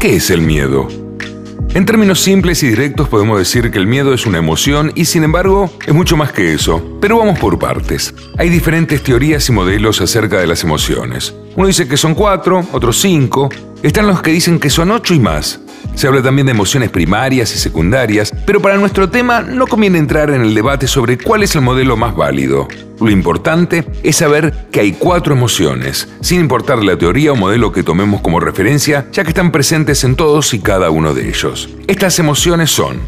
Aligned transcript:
¿Qué 0.00 0.16
es 0.16 0.30
el 0.30 0.40
miedo? 0.40 0.88
En 1.74 1.84
términos 1.84 2.22
simples 2.22 2.62
y 2.62 2.68
directos 2.68 3.06
podemos 3.10 3.38
decir 3.38 3.70
que 3.70 3.76
el 3.76 3.86
miedo 3.86 4.14
es 4.14 4.24
una 4.24 4.38
emoción 4.38 4.92
y 4.94 5.04
sin 5.04 5.24
embargo 5.24 5.70
es 5.86 5.92
mucho 5.92 6.16
más 6.16 6.32
que 6.32 6.54
eso. 6.54 6.98
Pero 7.02 7.18
vamos 7.18 7.38
por 7.38 7.58
partes. 7.58 8.14
Hay 8.38 8.48
diferentes 8.48 9.02
teorías 9.02 9.46
y 9.50 9.52
modelos 9.52 10.00
acerca 10.00 10.40
de 10.40 10.46
las 10.46 10.64
emociones. 10.64 11.34
Uno 11.54 11.66
dice 11.66 11.86
que 11.86 11.98
son 11.98 12.14
cuatro, 12.14 12.66
otros 12.72 12.98
cinco. 12.98 13.50
Están 13.82 14.06
los 14.06 14.22
que 14.22 14.30
dicen 14.30 14.58
que 14.58 14.70
son 14.70 14.90
ocho 14.90 15.12
y 15.12 15.20
más. 15.20 15.60
Se 16.00 16.06
habla 16.06 16.22
también 16.22 16.46
de 16.46 16.52
emociones 16.52 16.88
primarias 16.88 17.54
y 17.54 17.58
secundarias, 17.58 18.32
pero 18.46 18.62
para 18.62 18.78
nuestro 18.78 19.10
tema 19.10 19.42
no 19.42 19.66
conviene 19.66 19.98
entrar 19.98 20.30
en 20.30 20.40
el 20.40 20.54
debate 20.54 20.86
sobre 20.86 21.18
cuál 21.18 21.42
es 21.42 21.54
el 21.56 21.60
modelo 21.60 21.94
más 21.94 22.16
válido. 22.16 22.68
Lo 22.98 23.10
importante 23.10 23.84
es 24.02 24.16
saber 24.16 24.66
que 24.72 24.80
hay 24.80 24.92
cuatro 24.92 25.34
emociones, 25.34 26.08
sin 26.22 26.40
importar 26.40 26.82
la 26.82 26.96
teoría 26.96 27.32
o 27.32 27.36
modelo 27.36 27.70
que 27.70 27.82
tomemos 27.82 28.22
como 28.22 28.40
referencia, 28.40 29.08
ya 29.12 29.24
que 29.24 29.28
están 29.28 29.52
presentes 29.52 30.02
en 30.02 30.16
todos 30.16 30.54
y 30.54 30.60
cada 30.60 30.88
uno 30.88 31.12
de 31.12 31.28
ellos. 31.28 31.68
Estas 31.86 32.18
emociones 32.18 32.70
son 32.70 32.98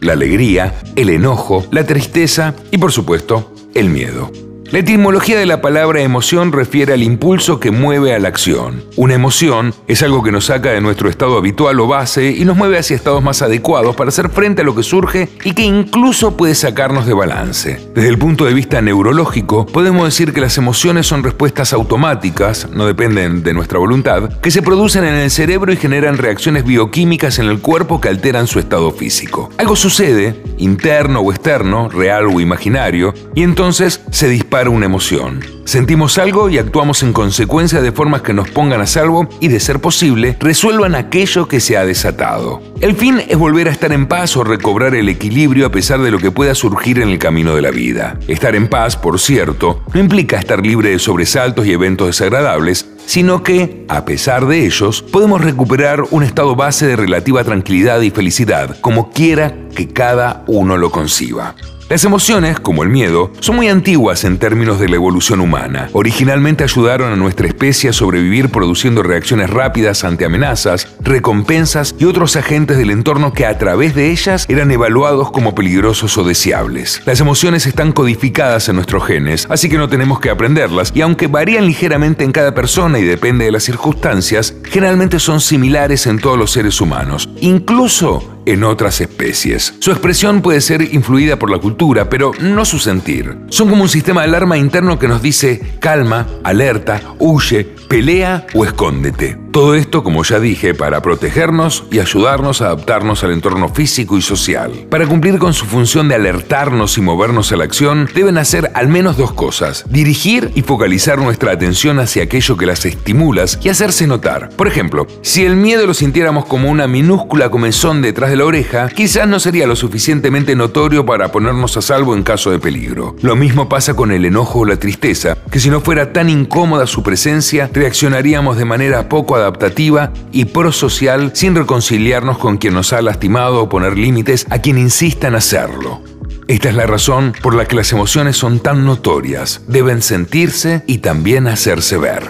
la 0.00 0.12
alegría, 0.12 0.74
el 0.94 1.08
enojo, 1.08 1.66
la 1.70 1.86
tristeza 1.86 2.54
y 2.70 2.76
por 2.76 2.92
supuesto 2.92 3.54
el 3.72 3.88
miedo. 3.88 4.30
La 4.72 4.78
etimología 4.78 5.38
de 5.38 5.44
la 5.44 5.60
palabra 5.60 6.00
emoción 6.00 6.50
refiere 6.50 6.94
al 6.94 7.02
impulso 7.02 7.60
que 7.60 7.70
mueve 7.70 8.14
a 8.14 8.18
la 8.18 8.28
acción. 8.28 8.82
Una 8.96 9.12
emoción 9.12 9.74
es 9.86 10.02
algo 10.02 10.22
que 10.22 10.32
nos 10.32 10.46
saca 10.46 10.70
de 10.70 10.80
nuestro 10.80 11.10
estado 11.10 11.36
habitual 11.36 11.78
o 11.78 11.86
base 11.86 12.30
y 12.30 12.46
nos 12.46 12.56
mueve 12.56 12.78
hacia 12.78 12.96
estados 12.96 13.22
más 13.22 13.42
adecuados 13.42 13.94
para 13.94 14.08
hacer 14.08 14.30
frente 14.30 14.62
a 14.62 14.64
lo 14.64 14.74
que 14.74 14.82
surge 14.82 15.28
y 15.44 15.52
que 15.52 15.60
incluso 15.60 16.38
puede 16.38 16.54
sacarnos 16.54 17.04
de 17.04 17.12
balance. 17.12 17.86
Desde 17.94 18.08
el 18.08 18.16
punto 18.16 18.46
de 18.46 18.54
vista 18.54 18.80
neurológico, 18.80 19.66
podemos 19.66 20.06
decir 20.06 20.32
que 20.32 20.40
las 20.40 20.56
emociones 20.56 21.06
son 21.06 21.22
respuestas 21.22 21.74
automáticas, 21.74 22.66
no 22.72 22.86
dependen 22.86 23.42
de 23.42 23.52
nuestra 23.52 23.78
voluntad, 23.78 24.38
que 24.40 24.50
se 24.50 24.62
producen 24.62 25.04
en 25.04 25.16
el 25.16 25.30
cerebro 25.30 25.70
y 25.74 25.76
generan 25.76 26.16
reacciones 26.16 26.64
bioquímicas 26.64 27.38
en 27.38 27.44
el 27.50 27.58
cuerpo 27.58 28.00
que 28.00 28.08
alteran 28.08 28.46
su 28.46 28.58
estado 28.58 28.90
físico. 28.90 29.50
Algo 29.58 29.76
sucede, 29.76 30.42
interno 30.56 31.20
o 31.20 31.30
externo, 31.30 31.90
real 31.90 32.28
o 32.28 32.40
imaginario, 32.40 33.12
y 33.34 33.42
entonces 33.42 34.00
se 34.10 34.30
dispara 34.30 34.61
una 34.68 34.86
emoción. 34.86 35.40
Sentimos 35.64 36.18
algo 36.18 36.50
y 36.50 36.58
actuamos 36.58 37.02
en 37.02 37.12
consecuencia 37.12 37.80
de 37.80 37.92
formas 37.92 38.22
que 38.22 38.34
nos 38.34 38.50
pongan 38.50 38.80
a 38.80 38.86
salvo 38.86 39.28
y, 39.40 39.48
de 39.48 39.60
ser 39.60 39.80
posible, 39.80 40.36
resuelvan 40.40 40.94
aquello 40.94 41.46
que 41.48 41.60
se 41.60 41.76
ha 41.76 41.84
desatado. 41.84 42.60
El 42.80 42.96
fin 42.96 43.22
es 43.28 43.38
volver 43.38 43.68
a 43.68 43.72
estar 43.72 43.92
en 43.92 44.06
paz 44.06 44.36
o 44.36 44.44
recobrar 44.44 44.94
el 44.94 45.08
equilibrio 45.08 45.66
a 45.66 45.72
pesar 45.72 46.00
de 46.00 46.10
lo 46.10 46.18
que 46.18 46.30
pueda 46.30 46.54
surgir 46.54 46.98
en 46.98 47.08
el 47.08 47.18
camino 47.18 47.54
de 47.54 47.62
la 47.62 47.70
vida. 47.70 48.18
Estar 48.28 48.54
en 48.54 48.68
paz, 48.68 48.96
por 48.96 49.20
cierto, 49.20 49.82
no 49.94 50.00
implica 50.00 50.38
estar 50.38 50.64
libre 50.64 50.90
de 50.90 50.98
sobresaltos 50.98 51.66
y 51.66 51.72
eventos 51.72 52.08
desagradables, 52.08 52.86
sino 53.06 53.42
que, 53.42 53.84
a 53.88 54.04
pesar 54.04 54.46
de 54.46 54.66
ellos, 54.66 55.02
podemos 55.02 55.40
recuperar 55.40 56.02
un 56.10 56.22
estado 56.22 56.56
base 56.56 56.86
de 56.86 56.96
relativa 56.96 57.44
tranquilidad 57.44 58.00
y 58.00 58.10
felicidad, 58.10 58.76
como 58.80 59.10
quiera 59.10 59.54
que 59.74 59.88
cada 59.88 60.44
uno 60.46 60.76
lo 60.76 60.90
conciba. 60.90 61.54
Las 61.88 62.04
emociones, 62.04 62.58
como 62.58 62.82
el 62.82 62.88
miedo, 62.88 63.30
son 63.40 63.56
muy 63.56 63.68
antiguas 63.68 64.24
en 64.24 64.38
términos 64.38 64.80
de 64.80 64.88
la 64.88 64.96
evolución 64.96 65.40
humana. 65.40 65.90
Originalmente 65.92 66.64
ayudaron 66.64 67.12
a 67.12 67.16
nuestra 67.16 67.46
especie 67.46 67.90
a 67.90 67.92
sobrevivir 67.92 68.48
produciendo 68.48 69.02
reacciones 69.02 69.50
rápidas 69.50 70.04
ante 70.04 70.24
amenazas, 70.24 70.88
recompensas 71.00 71.94
y 71.98 72.04
otros 72.06 72.36
agentes 72.36 72.78
del 72.78 72.90
entorno 72.90 73.32
que 73.32 73.44
a 73.44 73.58
través 73.58 73.94
de 73.94 74.10
ellas 74.10 74.46
eran 74.48 74.70
evaluados 74.70 75.30
como 75.30 75.54
peligrosos 75.54 76.16
o 76.16 76.24
deseables. 76.24 77.02
Las 77.04 77.20
emociones 77.20 77.66
están 77.66 77.92
codificadas 77.92 78.68
en 78.68 78.76
nuestros 78.76 79.04
genes, 79.04 79.46
así 79.50 79.68
que 79.68 79.76
no 79.76 79.88
tenemos 79.88 80.20
que 80.20 80.30
aprenderlas 80.30 80.92
y 80.94 81.02
aunque 81.02 81.26
varían 81.26 81.66
ligeramente 81.66 82.24
en 82.24 82.32
cada 82.32 82.54
persona 82.54 82.98
y 82.98 83.04
depende 83.04 83.44
de 83.44 83.52
las 83.52 83.64
circunstancias, 83.64 84.54
generalmente 84.64 85.18
son 85.18 85.40
similares 85.40 86.06
en 86.06 86.18
todos 86.18 86.38
los 86.38 86.52
seres 86.52 86.80
humanos, 86.80 87.28
incluso 87.40 88.41
en 88.46 88.64
otras 88.64 89.00
especies. 89.00 89.74
Su 89.78 89.90
expresión 89.90 90.42
puede 90.42 90.60
ser 90.60 90.82
influida 90.94 91.38
por 91.38 91.50
la 91.50 91.58
cultura, 91.58 92.08
pero 92.08 92.32
no 92.40 92.64
su 92.64 92.78
sentir. 92.78 93.36
Son 93.48 93.68
como 93.68 93.82
un 93.82 93.88
sistema 93.88 94.22
de 94.22 94.28
alarma 94.28 94.58
interno 94.58 94.98
que 94.98 95.08
nos 95.08 95.22
dice 95.22 95.60
calma, 95.80 96.26
alerta, 96.42 97.00
huye, 97.18 97.74
pelea 97.92 98.46
o 98.54 98.64
escóndete. 98.64 99.36
Todo 99.52 99.74
esto, 99.74 100.02
como 100.02 100.24
ya 100.24 100.40
dije, 100.40 100.72
para 100.72 101.02
protegernos 101.02 101.84
y 101.90 101.98
ayudarnos 101.98 102.62
a 102.62 102.68
adaptarnos 102.68 103.22
al 103.22 103.32
entorno 103.32 103.68
físico 103.68 104.16
y 104.16 104.22
social. 104.22 104.86
Para 104.88 105.06
cumplir 105.06 105.38
con 105.38 105.52
su 105.52 105.66
función 105.66 106.08
de 106.08 106.14
alertarnos 106.14 106.96
y 106.96 107.02
movernos 107.02 107.52
a 107.52 107.56
la 107.56 107.64
acción, 107.64 108.08
deben 108.14 108.38
hacer 108.38 108.70
al 108.72 108.88
menos 108.88 109.18
dos 109.18 109.34
cosas. 109.34 109.84
Dirigir 109.90 110.50
y 110.54 110.62
focalizar 110.62 111.18
nuestra 111.18 111.52
atención 111.52 111.98
hacia 111.98 112.22
aquello 112.22 112.56
que 112.56 112.64
las 112.64 112.86
estimula 112.86 113.44
y 113.62 113.68
hacerse 113.68 114.06
notar. 114.06 114.48
Por 114.56 114.68
ejemplo, 114.68 115.06
si 115.20 115.44
el 115.44 115.56
miedo 115.56 115.86
lo 115.86 115.92
sintiéramos 115.92 116.46
como 116.46 116.70
una 116.70 116.86
minúscula 116.86 117.50
comezón 117.50 118.00
detrás 118.00 118.30
de 118.30 118.36
la 118.36 118.46
oreja, 118.46 118.88
quizás 118.88 119.28
no 119.28 119.38
sería 119.38 119.66
lo 119.66 119.76
suficientemente 119.76 120.56
notorio 120.56 121.04
para 121.04 121.30
ponernos 121.30 121.76
a 121.76 121.82
salvo 121.82 122.14
en 122.14 122.22
caso 122.22 122.50
de 122.50 122.58
peligro. 122.58 123.16
Lo 123.20 123.36
mismo 123.36 123.68
pasa 123.68 123.92
con 123.92 124.12
el 124.12 124.24
enojo 124.24 124.60
o 124.60 124.64
la 124.64 124.76
tristeza, 124.76 125.36
que 125.50 125.60
si 125.60 125.68
no 125.68 125.82
fuera 125.82 126.14
tan 126.14 126.30
incómoda 126.30 126.86
su 126.86 127.02
presencia, 127.02 127.68
reaccionaríamos 127.82 128.56
de 128.56 128.64
manera 128.64 129.08
poco 129.08 129.34
adaptativa 129.34 130.12
y 130.30 130.44
prosocial 130.44 131.32
sin 131.34 131.56
reconciliarnos 131.56 132.38
con 132.38 132.56
quien 132.56 132.74
nos 132.74 132.92
ha 132.92 133.02
lastimado 133.02 133.60
o 133.60 133.68
poner 133.68 133.98
límites 133.98 134.46
a 134.50 134.60
quien 134.60 134.78
insista 134.78 135.26
en 135.26 135.34
hacerlo. 135.34 136.00
Esta 136.46 136.68
es 136.68 136.76
la 136.76 136.86
razón 136.86 137.32
por 137.42 137.56
la 137.56 137.66
que 137.66 137.74
las 137.74 137.90
emociones 137.90 138.36
son 138.36 138.60
tan 138.60 138.84
notorias, 138.84 139.62
deben 139.66 140.00
sentirse 140.00 140.84
y 140.86 140.98
también 140.98 141.48
hacerse 141.48 141.96
ver. 141.96 142.22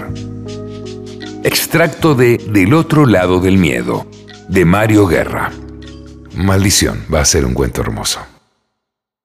Extracto 1.44 2.14
de 2.14 2.38
Del 2.38 2.72
otro 2.72 3.04
lado 3.04 3.38
del 3.38 3.58
miedo, 3.58 4.06
de 4.48 4.64
Mario 4.64 5.06
Guerra. 5.06 5.52
Maldición, 6.34 7.04
va 7.12 7.20
a 7.20 7.26
ser 7.26 7.44
un 7.44 7.52
cuento 7.52 7.82
hermoso. 7.82 8.20